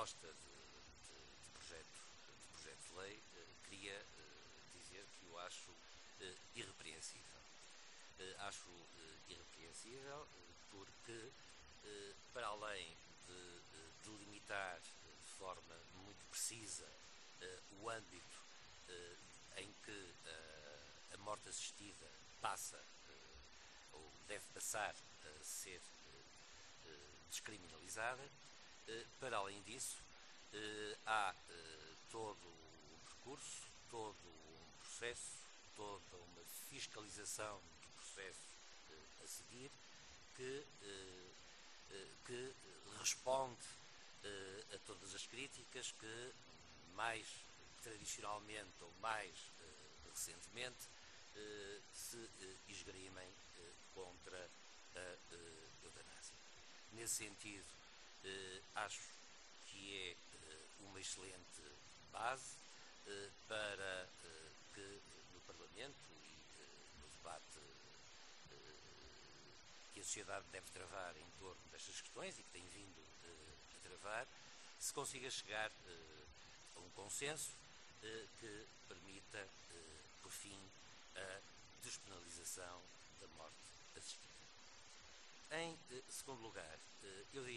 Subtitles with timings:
[0.00, 1.14] proposta de, de,
[1.44, 3.22] de, projeto, de projeto de lei,
[3.68, 4.02] queria
[4.72, 5.70] dizer que eu acho
[6.54, 7.40] irrepreensível.
[8.38, 8.70] Acho
[9.28, 10.26] irrepreensível
[10.70, 11.30] porque,
[12.32, 16.88] para além de delimitar de forma muito precisa
[17.82, 18.40] o âmbito
[19.58, 20.14] em que
[21.12, 22.06] a morte assistida
[22.40, 22.82] passa
[23.92, 24.94] ou deve passar
[25.26, 25.82] a ser
[27.28, 28.22] descriminalizada.
[29.18, 29.96] Para além disso,
[31.06, 31.34] há
[32.10, 35.38] todo um percurso, todo um processo,
[35.76, 38.40] toda uma fiscalização do processo
[39.22, 39.70] a seguir
[40.36, 40.66] que,
[42.26, 42.54] que
[42.98, 43.66] responde
[44.74, 46.32] a todas as críticas que
[46.94, 47.26] mais
[47.82, 49.34] tradicionalmente ou mais
[50.08, 50.88] recentemente
[51.94, 52.28] se
[52.68, 53.28] esgrimem
[53.94, 54.50] contra
[54.96, 55.16] a
[55.84, 56.34] eutanásia.
[56.92, 57.79] Nesse sentido,
[58.74, 59.00] acho
[59.66, 61.62] que é uma excelente
[62.12, 62.56] base
[63.48, 64.08] para
[64.74, 65.00] que
[65.34, 67.60] no Parlamento e no debate
[69.92, 73.02] que a sociedade deve travar em torno destas questões e que tem vindo
[73.74, 74.26] a travar,
[74.78, 75.70] se consiga chegar
[76.76, 77.50] a um consenso
[78.00, 79.46] que permita,
[80.22, 80.58] por fim,
[81.16, 81.40] a
[81.82, 82.80] despenalização
[83.20, 83.56] da morte
[83.96, 84.30] assistida.
[85.52, 85.76] Em
[86.08, 86.78] segundo lugar,
[87.34, 87.49] eu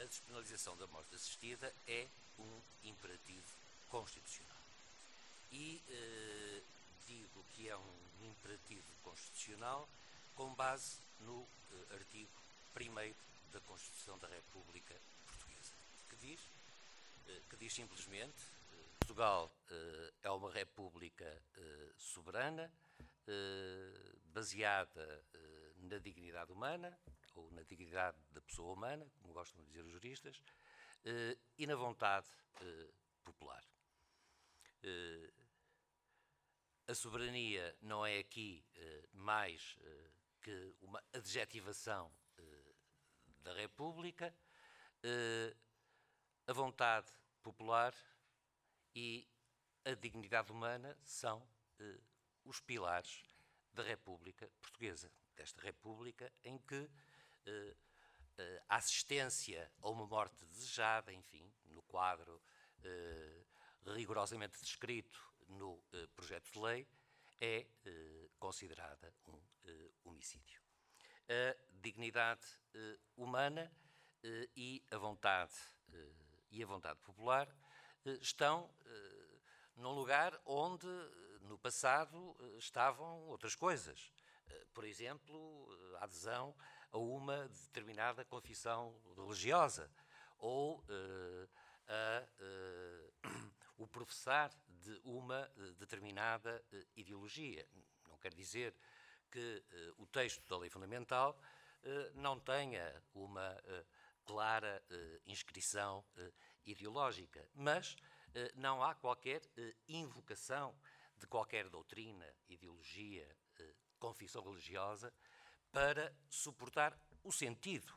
[0.00, 2.06] a despenalização da morte assistida é
[2.38, 3.44] um imperativo
[3.88, 4.56] constitucional.
[5.52, 6.62] E eh,
[7.06, 9.88] digo que é um imperativo constitucional
[10.36, 12.30] com base no eh, artigo
[12.76, 13.14] 1
[13.52, 14.94] da Constituição da República
[15.26, 15.74] Portuguesa,
[16.08, 16.40] que diz,
[17.28, 18.60] eh, que diz simplesmente
[19.10, 21.24] Portugal eh, é uma república
[21.56, 22.70] eh, soberana,
[23.26, 25.24] eh, baseada
[25.80, 26.96] na dignidade humana,
[27.34, 30.42] ou na dignidade da pessoa humana, como gostam de dizer os juristas,
[31.56, 32.26] e na vontade
[33.24, 33.64] popular.
[36.86, 38.64] A soberania não é aqui
[39.12, 39.78] mais
[40.42, 42.12] que uma adjetivação
[43.42, 44.34] da República.
[46.46, 47.10] A vontade
[47.42, 47.94] popular
[48.94, 49.26] e
[49.84, 51.46] a dignidade humana são
[51.78, 52.00] eh,
[52.44, 53.22] os pilares
[53.72, 56.90] da República Portuguesa, desta República em que
[57.46, 57.76] eh, eh,
[58.68, 62.40] a assistência a uma morte desejada, enfim, no quadro
[62.82, 63.44] eh,
[63.86, 65.18] rigorosamente descrito
[65.48, 66.88] no eh, projeto de lei,
[67.40, 69.40] é eh, considerada um
[70.04, 70.60] homicídio.
[71.28, 72.44] A dignidade
[73.16, 73.70] humana
[74.56, 75.54] e a vontade
[76.50, 77.48] e a vontade popular
[78.04, 79.38] eh, estão eh,
[79.76, 80.86] num lugar onde
[81.42, 84.12] no passado eh, estavam outras coisas.
[84.74, 85.68] Por exemplo,
[86.00, 86.56] a adesão
[86.92, 89.90] a uma determinada confissão religiosa
[90.38, 90.84] ou
[91.88, 92.26] a,
[93.76, 96.64] o professar de uma determinada
[96.96, 97.66] ideologia.
[98.08, 98.74] Não quer dizer
[99.30, 99.62] que
[99.98, 101.38] o texto da lei fundamental
[102.14, 103.56] não tenha uma
[104.30, 106.32] clara uh, inscrição uh,
[106.64, 109.42] ideológica, mas uh, não há qualquer
[109.88, 110.72] invocação
[111.18, 113.26] de qualquer doutrina, ideologia,
[113.98, 115.12] confissão religiosa
[115.72, 117.92] para suportar o sentido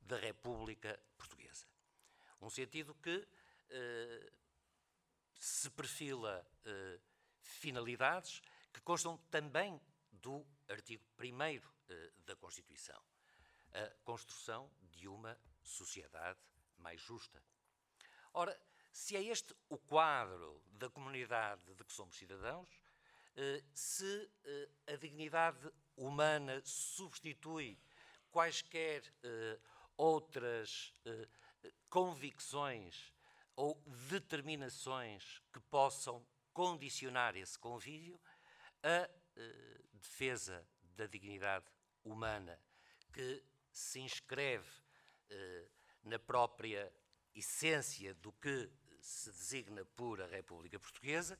[0.00, 1.66] da República Portuguesa.
[2.40, 3.26] Um sentido que
[5.38, 6.46] se perfila
[7.40, 8.40] finalidades
[8.72, 9.80] que constam também
[10.12, 11.60] do artigo 1
[12.24, 13.02] da Constituição
[13.72, 16.38] a construção de uma sociedade
[16.78, 17.42] mais justa.
[18.32, 18.58] Ora,
[18.92, 22.68] se é este o quadro da comunidade de que somos cidadãos,
[23.36, 27.78] eh, se eh, a dignidade humana substitui
[28.30, 29.58] quaisquer eh,
[29.96, 30.94] outras
[31.90, 33.12] convicções
[33.56, 33.74] ou
[34.08, 38.20] determinações que possam condicionar esse convívio,
[38.82, 39.08] a
[39.92, 40.64] defesa
[40.96, 41.66] da dignidade
[42.04, 42.58] humana
[43.12, 44.70] que se inscreve
[45.30, 45.68] eh,
[46.04, 46.92] na própria
[47.34, 48.70] essência do que
[49.00, 51.38] se designa por a República Portuguesa,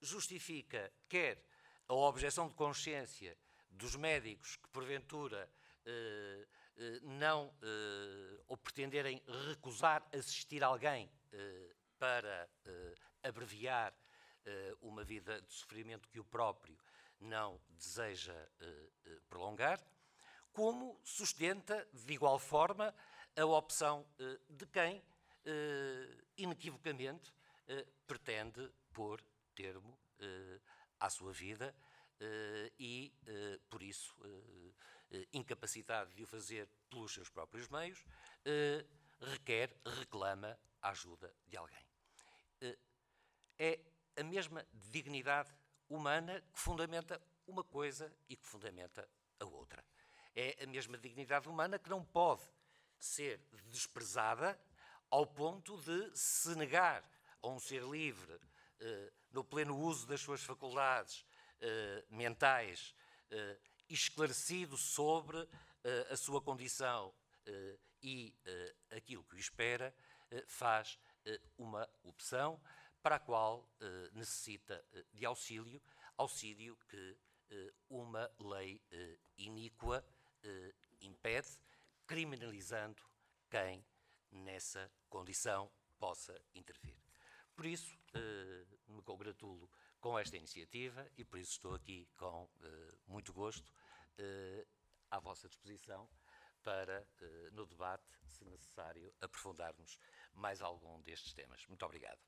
[0.00, 1.42] justifica quer
[1.88, 3.36] a objeção de consciência
[3.70, 5.50] dos médicos que, porventura,
[5.84, 6.46] eh,
[6.78, 13.94] eh, não eh, ou pretenderem recusar assistir alguém eh, para eh, abreviar
[14.80, 16.78] uma vida de sofrimento que o próprio
[17.18, 18.48] não deseja
[19.28, 19.84] prolongar,
[20.52, 22.94] como sustenta, de igual forma,
[23.36, 25.02] a opção eh, de quem,
[25.44, 27.32] eh, inequivocamente,
[27.68, 29.20] eh, pretende pôr
[29.54, 29.98] termo
[30.98, 31.74] à sua vida
[32.78, 33.12] e,
[33.68, 34.14] por isso,
[35.32, 38.04] incapacitado de o fazer pelos seus próprios meios,
[39.20, 41.86] requer, reclama a ajuda de alguém.
[42.60, 42.78] Eh,
[43.58, 43.80] é
[44.16, 45.52] a mesma dignidade
[45.88, 49.08] humana que fundamenta uma coisa e que fundamenta
[49.38, 49.84] a outra.
[50.34, 52.42] É a mesma dignidade humana que não pode
[52.98, 54.58] ser desprezada
[55.10, 57.08] ao ponto de se negar
[57.42, 58.38] a um ser livre,
[58.80, 61.26] eh, no pleno uso das suas faculdades
[61.60, 62.94] eh, mentais,
[63.30, 65.46] eh, esclarecido sobre
[66.10, 67.14] a sua condição
[68.02, 68.34] e
[68.90, 69.94] aquilo que o espera,
[70.48, 70.98] faz
[71.56, 72.60] uma opção
[73.00, 73.70] para a qual
[74.10, 75.80] necessita de auxílio,
[76.16, 77.16] auxílio que
[77.88, 78.82] uma lei
[79.36, 80.04] iníqua
[81.00, 81.56] impede,
[82.04, 83.00] criminalizando
[83.48, 83.86] quem
[84.32, 87.05] nessa condição possa intervir.
[87.56, 89.68] Por isso, eh, me congratulo
[89.98, 93.72] com esta iniciativa e por isso estou aqui com eh, muito gosto
[94.18, 94.66] eh,
[95.10, 96.06] à vossa disposição
[96.62, 97.06] para,
[97.52, 100.00] no debate, se necessário, aprofundarmos
[100.34, 101.64] mais algum destes temas.
[101.68, 102.18] Muito obrigado.